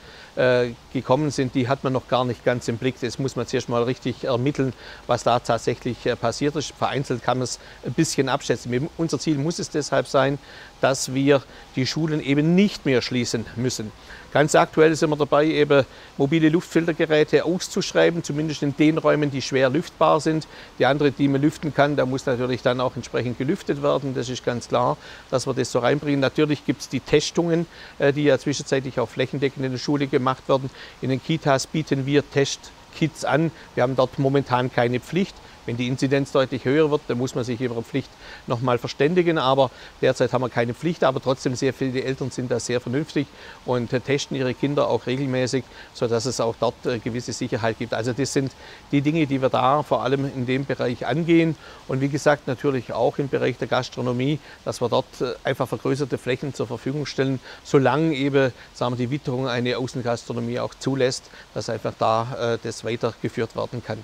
gekommen 0.93 1.31
sind, 1.31 1.55
die 1.55 1.69
hat 1.69 1.85
man 1.85 1.93
noch 1.93 2.09
gar 2.09 2.25
nicht 2.25 2.45
ganz 2.45 2.69
im 2.69 2.77
Blick. 2.77 2.97
Das 3.01 3.19
muss 3.19 3.37
man 3.37 3.47
zuerst 3.47 3.69
mal 3.69 3.83
richtig 3.83 4.25
ermitteln, 4.25 4.73
was 5.07 5.23
da 5.23 5.39
tatsächlich 5.39 6.07
äh, 6.07 6.17
passiert 6.17 6.57
ist. 6.57 6.73
Vereinzelt 6.73 7.23
kann 7.23 7.39
man 7.39 7.45
es 7.45 7.59
ein 7.85 7.93
bisschen 7.93 8.29
abschätzen. 8.29 8.89
Unser 8.97 9.19
Ziel 9.19 9.39
muss 9.39 9.59
es 9.59 9.71
deshalb 9.71 10.07
sein, 10.07 10.39
dass 10.81 11.13
wir 11.13 11.43
die 11.77 11.87
Schulen 11.87 12.23
eben 12.23 12.55
nicht 12.55 12.87
mehr 12.87 13.03
schließen 13.03 13.45
müssen. 13.57 13.93
Ganz 14.33 14.55
aktuell 14.55 14.95
sind 14.95 15.11
wir 15.11 15.17
dabei, 15.17 15.45
eben 15.47 15.85
mobile 16.17 16.49
Luftfiltergeräte 16.49 17.45
auszuschreiben, 17.45 18.23
zumindest 18.23 18.63
in 18.63 18.77
den 18.77 18.97
Räumen, 18.97 19.31
die 19.31 19.43
schwer 19.43 19.69
lüftbar 19.69 20.21
sind. 20.21 20.47
Die 20.79 20.87
andere, 20.87 21.11
die 21.11 21.27
man 21.27 21.43
lüften 21.43 21.75
kann, 21.75 21.97
da 21.97 22.07
muss 22.07 22.25
natürlich 22.27 22.63
dann 22.63 22.81
auch 22.81 22.95
entsprechend 22.95 23.39
gelüftet 23.39 23.83
werden. 23.83 24.15
Das 24.15 24.29
ist 24.29 24.45
ganz 24.45 24.69
klar, 24.69 24.97
dass 25.31 25.47
wir 25.47 25.55
das 25.55 25.73
so 25.73 25.81
reinbringen. 25.81 26.21
Natürlich 26.21 26.65
gibt 26.65 26.83
es 26.83 26.89
die 26.89 27.01
Testungen, 27.01 27.67
äh, 27.99 28.13
die 28.13 28.23
ja 28.23 28.39
zwischenzeitlich 28.39 29.01
auch 29.01 29.09
flächendeckend 29.09 29.67
in 29.67 29.73
der 29.73 29.79
Schule 29.79 30.07
gemacht 30.07 30.20
werden. 30.49 30.71
In 31.01 31.11
den 31.11 31.23
Kitas 31.23 31.67
bieten 31.67 32.07
wir 32.07 32.29
Testkits 32.31 33.25
an. 33.25 33.51
Wir 33.75 33.83
haben 33.83 33.97
dort 33.97 34.19
momentan 34.19 34.73
keine 34.73 35.01
Pflicht. 35.01 35.35
Wenn 35.71 35.77
die 35.77 35.87
Inzidenz 35.87 36.33
deutlich 36.33 36.65
höher 36.65 36.91
wird, 36.91 37.03
dann 37.07 37.17
muss 37.17 37.37
man 37.37 37.45
sich 37.45 37.61
über 37.61 37.77
eine 37.77 37.85
Pflicht 37.85 38.11
nochmal 38.49 38.77
verständigen. 38.79 39.39
Aber 39.39 39.71
derzeit 40.03 40.33
haben 40.33 40.43
wir 40.43 40.49
keine 40.49 40.75
Pflicht, 40.75 41.05
aber 41.05 41.23
trotzdem 41.23 41.55
sehr 41.55 41.73
viele 41.73 42.03
Eltern 42.03 42.33
sind 42.33 42.51
da 42.51 42.59
sehr 42.59 42.81
vernünftig 42.81 43.29
und 43.67 43.89
testen 44.05 44.37
ihre 44.37 44.53
Kinder 44.53 44.89
auch 44.89 45.07
regelmäßig, 45.07 45.63
sodass 45.95 46.25
es 46.25 46.41
auch 46.41 46.57
dort 46.59 46.75
äh, 46.87 46.99
gewisse 46.99 47.33
Sicherheit 47.33 47.79
gibt. 47.79 47.95
Also 47.95 48.13
das 48.13 48.33
sind 48.33 48.51
die 48.91 49.01
Dinge, 49.01 49.29
die 49.29 49.41
wir 49.41 49.49
da 49.49 49.85
vor 49.85 50.03
allem 50.03 50.25
in 50.35 50.45
dem 50.45 50.65
Bereich 50.65 51.07
angehen. 51.07 51.55
Und 51.87 52.01
wie 52.01 52.09
gesagt, 52.09 52.49
natürlich 52.49 52.93
auch 52.93 53.19
im 53.19 53.29
Bereich 53.29 53.57
der 53.57 53.69
Gastronomie, 53.69 54.41
dass 54.65 54.81
wir 54.81 54.89
dort 54.89 55.21
äh, 55.21 55.35
einfach 55.45 55.69
vergrößerte 55.69 56.19
Flächen 56.19 56.53
zur 56.53 56.67
Verfügung 56.67 57.07
stellen, 57.07 57.39
solange 57.63 58.13
eben 58.17 58.51
sagen 58.75 58.99
wir, 58.99 59.07
die 59.07 59.13
Witterung 59.13 59.47
eine 59.47 59.79
Außengastronomie 59.79 60.59
auch 60.59 60.75
zulässt, 60.81 61.31
dass 61.55 61.71
einfach 61.71 61.93
da 61.97 62.55
äh, 62.55 62.59
das 62.61 62.83
weitergeführt 62.83 63.55
werden 63.55 63.85
kann. 63.85 64.03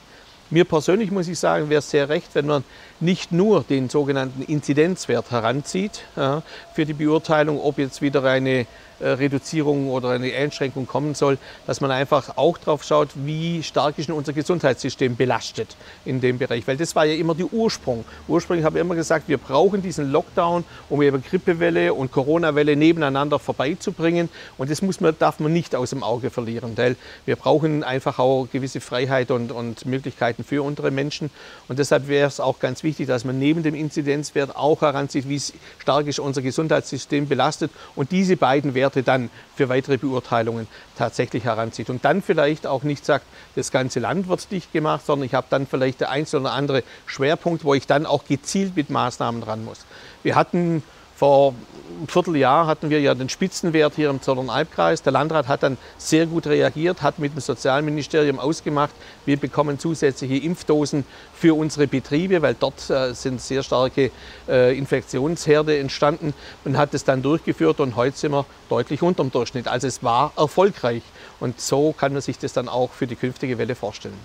Mir 0.50 0.64
persönlich 0.64 1.10
muss 1.10 1.26
ich 1.28 1.38
sagen, 1.38 1.70
wäre 1.70 1.80
es 1.80 1.90
sehr 1.90 2.08
recht, 2.08 2.28
wenn 2.34 2.46
man 2.46 2.64
nicht 3.00 3.32
nur 3.32 3.64
den 3.64 3.88
sogenannten 3.88 4.42
Inzidenzwert 4.42 5.30
heranzieht 5.30 6.02
ja, 6.16 6.42
für 6.74 6.86
die 6.86 6.92
Beurteilung, 6.92 7.60
ob 7.60 7.78
jetzt 7.78 8.00
wieder 8.00 8.22
eine 8.24 8.66
Reduzierung 9.00 9.90
oder 9.90 10.10
eine 10.10 10.32
Einschränkung 10.32 10.86
kommen 10.86 11.14
soll, 11.14 11.38
dass 11.66 11.80
man 11.80 11.90
einfach 11.90 12.36
auch 12.36 12.58
darauf 12.58 12.82
schaut, 12.82 13.10
wie 13.14 13.62
stark 13.62 13.98
ist 13.98 14.10
unser 14.10 14.32
Gesundheitssystem 14.32 15.16
belastet 15.16 15.76
in 16.04 16.20
dem 16.20 16.38
Bereich. 16.38 16.66
Weil 16.66 16.76
das 16.76 16.94
war 16.96 17.04
ja 17.04 17.14
immer 17.14 17.34
der 17.34 17.52
Ursprung. 17.52 18.04
Ursprünglich 18.28 18.64
habe 18.64 18.78
ich 18.78 18.80
immer 18.80 18.94
gesagt, 18.94 19.28
wir 19.28 19.38
brauchen 19.38 19.82
diesen 19.82 20.10
Lockdown, 20.10 20.64
um 20.88 21.02
eben 21.02 21.22
Grippewelle 21.22 21.92
und 21.92 22.12
Corona-Welle 22.12 22.76
nebeneinander 22.76 23.38
vorbeizubringen. 23.38 24.28
Und 24.58 24.70
das 24.70 24.82
muss 24.82 25.00
man, 25.00 25.14
darf 25.18 25.40
man 25.40 25.52
nicht 25.52 25.74
aus 25.74 25.90
dem 25.90 26.02
Auge 26.02 26.30
verlieren, 26.30 26.72
weil 26.76 26.96
wir 27.26 27.36
brauchen 27.36 27.84
einfach 27.84 28.18
auch 28.18 28.48
gewisse 28.50 28.80
Freiheit 28.80 29.30
und, 29.30 29.52
und 29.52 29.86
Möglichkeiten 29.86 30.44
für 30.44 30.62
unsere 30.62 30.90
Menschen. 30.90 31.30
Und 31.68 31.78
deshalb 31.78 32.08
wäre 32.08 32.28
es 32.28 32.40
auch 32.40 32.58
ganz 32.58 32.82
wichtig, 32.82 33.06
dass 33.06 33.24
man 33.24 33.38
neben 33.38 33.62
dem 33.62 33.74
Inzidenzwert 33.74 34.56
auch 34.56 34.80
heranzieht, 34.80 35.28
wie 35.28 35.40
stark 35.78 36.06
ist 36.06 36.18
unser 36.18 36.42
Gesundheitssystem 36.42 37.28
belastet 37.28 37.70
und 37.94 38.10
diese 38.10 38.36
beiden 38.36 38.74
Werte 38.74 38.85
Werte 38.86 39.02
dann 39.02 39.30
für 39.56 39.68
weitere 39.68 39.96
Beurteilungen 39.96 40.68
tatsächlich 40.96 41.44
heranzieht. 41.44 41.90
Und 41.90 42.04
dann 42.04 42.22
vielleicht 42.22 42.68
auch 42.68 42.84
nicht 42.84 43.04
sagt, 43.04 43.26
das 43.56 43.72
ganze 43.72 43.98
Land 43.98 44.28
wird 44.28 44.50
dicht 44.52 44.72
gemacht, 44.72 45.04
sondern 45.04 45.26
ich 45.26 45.34
habe 45.34 45.48
dann 45.50 45.66
vielleicht 45.66 46.00
der 46.00 46.10
ein 46.10 46.24
oder 46.32 46.52
andere 46.52 46.84
Schwerpunkt, 47.06 47.64
wo 47.64 47.74
ich 47.74 47.88
dann 47.88 48.06
auch 48.06 48.24
gezielt 48.26 48.76
mit 48.76 48.90
Maßnahmen 48.90 49.40
dran 49.40 49.64
muss. 49.64 49.84
Wir 50.22 50.36
hatten 50.36 50.84
vor 51.16 51.54
einem 51.96 52.08
Vierteljahr 52.08 52.66
hatten 52.66 52.90
wir 52.90 53.00
ja 53.00 53.14
den 53.14 53.30
Spitzenwert 53.30 53.94
hier 53.94 54.10
im 54.10 54.20
Zollernalbkreis. 54.20 55.02
Der 55.02 55.12
Landrat 55.12 55.48
hat 55.48 55.62
dann 55.62 55.78
sehr 55.96 56.26
gut 56.26 56.46
reagiert, 56.46 57.00
hat 57.00 57.18
mit 57.18 57.32
dem 57.32 57.40
Sozialministerium 57.40 58.38
ausgemacht, 58.38 58.92
wir 59.24 59.38
bekommen 59.38 59.78
zusätzliche 59.78 60.36
Impfdosen 60.36 61.04
für 61.34 61.56
unsere 61.56 61.86
Betriebe, 61.86 62.42
weil 62.42 62.54
dort 62.54 62.90
äh, 62.90 63.14
sind 63.14 63.40
sehr 63.40 63.62
starke 63.62 64.10
äh, 64.46 64.76
Infektionsherde 64.76 65.78
entstanden 65.78 66.34
und 66.64 66.76
hat 66.76 66.92
es 66.92 67.04
dann 67.04 67.22
durchgeführt 67.22 67.80
und 67.80 67.96
heute 67.96 68.16
sind 68.16 68.32
wir 68.32 68.44
deutlich 68.68 69.00
unter 69.00 69.22
dem 69.24 69.32
Durchschnitt. 69.32 69.66
Also 69.66 69.86
es 69.86 70.02
war 70.02 70.32
erfolgreich 70.36 71.02
und 71.40 71.60
so 71.60 71.92
kann 71.92 72.12
man 72.12 72.20
sich 72.20 72.38
das 72.38 72.52
dann 72.52 72.68
auch 72.68 72.90
für 72.90 73.06
die 73.06 73.16
künftige 73.16 73.56
Welle 73.56 73.74
vorstellen. 73.74 74.18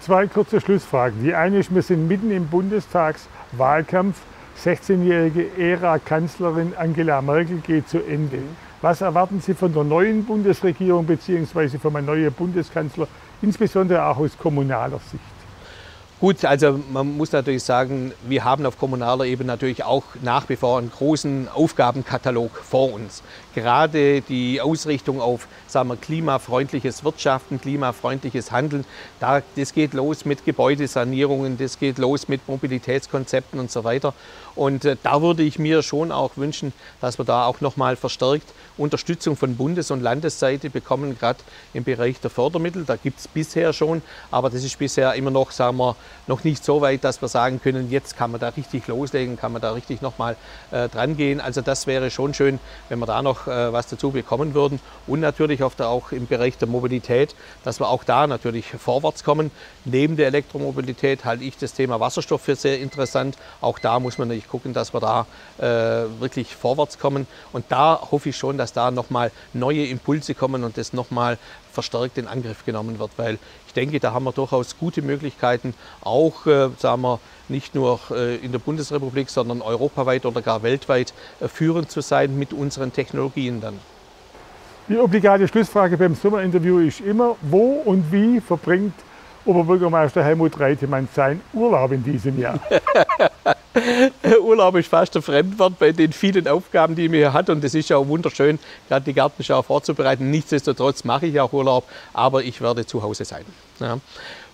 Zwei 0.00 0.26
kurze 0.26 0.60
Schlussfragen. 0.60 1.22
Die 1.22 1.34
eine 1.34 1.58
ist, 1.58 1.74
wir 1.74 1.82
sind 1.82 2.06
mitten 2.06 2.30
im 2.30 2.46
Bundestagswahlkampf. 2.46 4.16
16-jährige 4.58 5.46
Ära-Kanzlerin 5.58 6.74
Angela 6.76 7.22
Merkel 7.22 7.58
geht 7.58 7.88
zu 7.88 7.98
Ende. 7.98 8.38
Was 8.82 9.00
erwarten 9.00 9.40
Sie 9.40 9.54
von 9.54 9.72
der 9.72 9.84
neuen 9.84 10.24
Bundesregierung 10.24 11.06
bzw. 11.06 11.78
vom 11.78 11.92
neuen 12.04 12.32
Bundeskanzler, 12.32 13.06
insbesondere 13.42 14.04
auch 14.04 14.18
aus 14.18 14.36
kommunaler 14.38 15.00
Sicht? 15.10 15.39
Gut, 16.20 16.44
also 16.44 16.78
man 16.92 17.16
muss 17.16 17.32
natürlich 17.32 17.62
sagen, 17.62 18.12
wir 18.28 18.44
haben 18.44 18.66
auf 18.66 18.78
kommunaler 18.78 19.24
Ebene 19.24 19.46
natürlich 19.46 19.84
auch 19.84 20.02
nach 20.20 20.50
wie 20.50 20.56
vor 20.56 20.76
einen 20.76 20.90
großen 20.90 21.48
Aufgabenkatalog 21.48 22.58
vor 22.58 22.92
uns. 22.92 23.22
Gerade 23.54 24.20
die 24.20 24.60
Ausrichtung 24.60 25.22
auf 25.22 25.48
sagen 25.66 25.88
wir, 25.88 25.96
klimafreundliches 25.96 27.04
Wirtschaften, 27.04 27.58
klimafreundliches 27.58 28.52
Handeln, 28.52 28.84
da, 29.18 29.40
das 29.56 29.72
geht 29.72 29.94
los 29.94 30.26
mit 30.26 30.44
Gebäudesanierungen, 30.44 31.56
das 31.56 31.78
geht 31.78 31.96
los 31.96 32.28
mit 32.28 32.46
Mobilitätskonzepten 32.48 33.58
und 33.58 33.70
so 33.70 33.84
weiter. 33.84 34.12
Und 34.54 34.84
äh, 34.84 34.96
da 35.02 35.22
würde 35.22 35.42
ich 35.42 35.58
mir 35.58 35.82
schon 35.82 36.12
auch 36.12 36.32
wünschen, 36.36 36.74
dass 37.00 37.18
wir 37.18 37.24
da 37.24 37.46
auch 37.46 37.62
nochmal 37.62 37.96
verstärkt 37.96 38.52
Unterstützung 38.76 39.36
von 39.36 39.56
Bundes- 39.56 39.90
und 39.90 40.02
Landesseite 40.02 40.70
bekommen, 40.70 41.16
gerade 41.18 41.38
im 41.74 41.84
Bereich 41.84 42.20
der 42.20 42.30
Fördermittel. 42.30 42.84
Da 42.84 42.96
gibt 42.96 43.20
es 43.20 43.28
bisher 43.28 43.72
schon, 43.72 44.02
aber 44.30 44.50
das 44.50 44.64
ist 44.64 44.78
bisher 44.78 45.14
immer 45.14 45.30
noch, 45.30 45.50
sagen 45.50 45.76
wir, 45.76 45.96
noch 46.26 46.44
nicht 46.44 46.64
so 46.64 46.80
weit, 46.80 47.04
dass 47.04 47.20
wir 47.20 47.28
sagen 47.28 47.60
können, 47.60 47.90
jetzt 47.90 48.16
kann 48.16 48.30
man 48.30 48.40
da 48.40 48.50
richtig 48.50 48.86
loslegen, 48.86 49.36
kann 49.36 49.52
man 49.52 49.60
da 49.60 49.72
richtig 49.72 50.00
nochmal 50.00 50.36
äh, 50.70 50.88
dran 50.88 51.16
gehen. 51.16 51.40
Also 51.40 51.60
das 51.60 51.86
wäre 51.86 52.10
schon 52.10 52.34
schön, 52.34 52.58
wenn 52.88 52.98
wir 52.98 53.06
da 53.06 53.22
noch 53.22 53.46
äh, 53.46 53.72
was 53.72 53.88
dazu 53.88 54.10
bekommen 54.10 54.54
würden. 54.54 54.80
Und 55.06 55.20
natürlich 55.20 55.62
auch, 55.62 55.74
da, 55.76 55.88
auch 55.88 56.12
im 56.12 56.26
Bereich 56.26 56.56
der 56.58 56.68
Mobilität, 56.68 57.34
dass 57.64 57.80
wir 57.80 57.88
auch 57.88 58.04
da 58.04 58.26
natürlich 58.26 58.66
vorwärts 58.66 59.24
kommen. 59.24 59.50
Neben 59.84 60.16
der 60.16 60.28
Elektromobilität 60.28 61.24
halte 61.24 61.44
ich 61.44 61.56
das 61.56 61.74
Thema 61.74 62.00
Wasserstoff 62.00 62.42
für 62.42 62.56
sehr 62.56 62.78
interessant. 62.78 63.36
Auch 63.60 63.78
da 63.78 63.98
muss 63.98 64.18
man 64.18 64.28
natürlich 64.28 64.48
gucken, 64.48 64.72
dass 64.72 64.94
wir 64.94 65.00
da 65.00 65.26
äh, 65.58 66.20
wirklich 66.20 66.54
vorwärts 66.54 66.98
kommen. 66.98 67.26
Und 67.52 67.64
da 67.68 68.00
hoffe 68.10 68.28
ich 68.28 68.36
schon, 68.36 68.56
dass 68.56 68.72
da 68.72 68.90
nochmal 68.90 69.32
neue 69.52 69.86
Impulse 69.86 70.34
kommen 70.34 70.64
und 70.64 70.76
das 70.76 70.92
nochmal 70.92 71.38
verstärkt 71.72 72.18
in 72.18 72.26
Angriff 72.26 72.64
genommen 72.64 72.98
wird, 72.98 73.10
weil 73.16 73.38
ich 73.66 73.72
denke, 73.72 74.00
da 74.00 74.12
haben 74.12 74.24
wir 74.24 74.32
durchaus 74.32 74.78
gute 74.78 75.02
Möglichkeiten, 75.02 75.74
auch 76.02 76.46
äh, 76.46 76.70
sagen 76.78 77.02
wir, 77.02 77.20
nicht 77.48 77.74
nur 77.74 78.00
äh, 78.10 78.36
in 78.36 78.52
der 78.52 78.58
Bundesrepublik, 78.58 79.30
sondern 79.30 79.62
europaweit 79.62 80.26
oder 80.26 80.42
gar 80.42 80.62
weltweit 80.62 81.12
äh, 81.40 81.48
führend 81.48 81.90
zu 81.90 82.00
sein 82.00 82.38
mit 82.38 82.52
unseren 82.52 82.92
Technologien 82.92 83.60
dann. 83.60 83.78
Die 84.88 84.98
obligate 84.98 85.46
Schlussfrage 85.46 85.96
beim 85.96 86.14
Sommerinterview 86.14 86.80
ist 86.80 87.00
immer, 87.00 87.36
wo 87.42 87.82
und 87.84 88.10
wie 88.10 88.40
verbringt 88.40 88.94
Oberbürgermeister 89.44 90.22
Helmut 90.22 90.58
Reitemann 90.58 91.08
seinen 91.14 91.40
Urlaub 91.52 91.92
in 91.92 92.02
diesem 92.02 92.38
Jahr? 92.38 92.58
Urlaub 94.42 94.76
ist 94.76 94.88
fast 94.88 95.14
ein 95.16 95.22
Fremdwort 95.22 95.78
bei 95.78 95.92
den 95.92 96.12
vielen 96.12 96.48
Aufgaben, 96.48 96.96
die 96.96 97.08
man 97.08 97.18
hier 97.18 97.32
hat. 97.32 97.50
Und 97.50 97.62
es 97.64 97.74
ist 97.74 97.88
ja 97.88 97.96
auch 97.96 98.08
wunderschön, 98.08 98.58
gerade 98.88 99.04
die 99.04 99.14
Gartenschau 99.14 99.62
vorzubereiten. 99.62 100.30
Nichtsdestotrotz 100.30 101.04
mache 101.04 101.26
ich 101.26 101.40
auch 101.40 101.52
Urlaub, 101.52 101.84
aber 102.12 102.42
ich 102.42 102.60
werde 102.60 102.84
zu 102.86 103.02
Hause 103.02 103.24
sein. 103.24 103.44
Ja. 103.78 103.98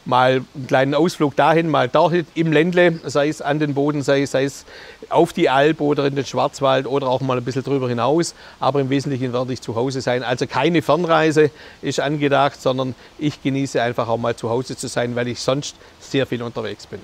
Mal 0.04 0.44
einen 0.54 0.66
kleinen 0.68 0.94
Ausflug 0.94 1.34
dahin, 1.34 1.68
mal 1.68 1.88
dahin 1.88 2.28
im 2.34 2.52
Ländle, 2.52 3.00
sei 3.04 3.28
es 3.28 3.42
an 3.42 3.58
den 3.58 3.74
Boden, 3.74 4.02
sei, 4.02 4.24
sei 4.24 4.44
es 4.44 4.64
auf 5.08 5.32
die 5.32 5.48
Alp 5.48 5.80
oder 5.80 6.06
in 6.06 6.14
den 6.14 6.24
Schwarzwald 6.24 6.86
oder 6.86 7.08
auch 7.08 7.20
mal 7.22 7.38
ein 7.38 7.44
bisschen 7.44 7.64
drüber 7.64 7.88
hinaus. 7.88 8.34
Aber 8.60 8.80
im 8.80 8.88
Wesentlichen 8.88 9.32
werde 9.32 9.52
ich 9.52 9.62
zu 9.62 9.74
Hause 9.74 10.02
sein. 10.02 10.22
Also 10.22 10.46
keine 10.46 10.80
Fernreise 10.80 11.50
ist 11.82 11.98
angedacht, 11.98 12.62
sondern 12.62 12.94
ich 13.18 13.42
genieße 13.42 13.82
einfach 13.82 14.06
auch 14.06 14.18
mal 14.18 14.36
zu 14.36 14.48
Hause 14.48 14.76
zu 14.76 14.86
sein, 14.86 15.16
weil 15.16 15.26
ich 15.26 15.40
sonst 15.40 15.74
sehr 15.98 16.24
viel 16.24 16.42
unterwegs 16.42 16.86
bin. 16.86 17.00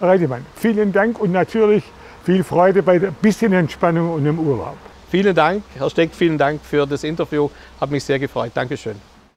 Reidemann, 0.00 0.44
vielen 0.56 0.92
Dank 0.92 1.20
und 1.20 1.32
natürlich 1.32 1.84
viel 2.24 2.44
Freude 2.44 2.82
bei 2.82 2.98
der 2.98 3.10
bisschen 3.10 3.52
Entspannung 3.52 4.12
und 4.12 4.26
im 4.26 4.38
Urlaub. 4.38 4.76
Vielen 5.10 5.34
Dank, 5.34 5.64
Herr 5.76 5.90
Steck, 5.90 6.10
vielen 6.14 6.38
Dank 6.38 6.60
für 6.62 6.86
das 6.86 7.02
Interview. 7.02 7.50
Hat 7.80 7.90
mich 7.90 8.04
sehr 8.04 8.18
gefreut. 8.18 8.52
Dankeschön. 8.54 9.09